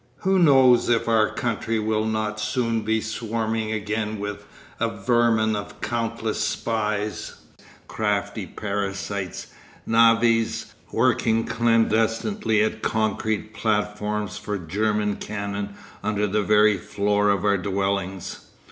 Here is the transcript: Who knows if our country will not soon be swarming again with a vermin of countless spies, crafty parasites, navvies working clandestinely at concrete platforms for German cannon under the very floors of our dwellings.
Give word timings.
Who 0.21 0.39
knows 0.39 0.89
if 0.89 1.07
our 1.07 1.29
country 1.29 1.77
will 1.77 2.05
not 2.05 2.39
soon 2.39 2.81
be 2.81 3.01
swarming 3.01 3.71
again 3.71 4.17
with 4.17 4.47
a 4.79 4.89
vermin 4.89 5.55
of 5.55 5.79
countless 5.79 6.39
spies, 6.43 7.35
crafty 7.87 8.47
parasites, 8.47 9.53
navvies 9.85 10.73
working 10.91 11.43
clandestinely 11.45 12.63
at 12.63 12.81
concrete 12.81 13.53
platforms 13.53 14.39
for 14.39 14.57
German 14.57 15.17
cannon 15.17 15.75
under 16.01 16.25
the 16.25 16.41
very 16.41 16.79
floors 16.79 17.35
of 17.35 17.45
our 17.45 17.59
dwellings. 17.59 18.47